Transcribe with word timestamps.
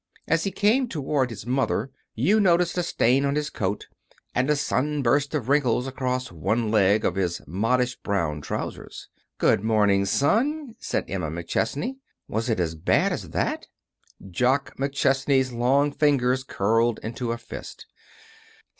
As 0.27 0.45
he 0.45 0.51
came 0.51 0.87
toward 0.89 1.29
his 1.29 1.45
mother 1.45 1.91
you 2.15 2.39
noticed 2.39 2.75
a 2.75 2.81
stain 2.81 3.23
on 3.23 3.35
his 3.35 3.51
coat, 3.51 3.85
and 4.33 4.49
a 4.49 4.55
sunburst 4.55 5.35
of 5.35 5.47
wrinkles 5.47 5.85
across 5.85 6.31
one 6.31 6.71
leg 6.71 7.05
of 7.05 7.13
his 7.17 7.39
modish 7.45 7.95
brown 7.97 8.41
trousers. 8.41 9.09
"Good 9.37 9.63
morning, 9.63 10.05
son!" 10.07 10.73
said 10.79 11.05
Emma 11.07 11.29
McChesney. 11.29 11.97
"Was 12.27 12.49
it 12.49 12.59
as 12.59 12.73
bad 12.73 13.13
as 13.13 13.29
that?" 13.29 13.67
Jock 14.27 14.75
McChesney's 14.77 15.53
long 15.53 15.91
fingers 15.91 16.43
curled 16.43 16.97
into 17.03 17.31
a 17.31 17.37
fist. 17.37 17.85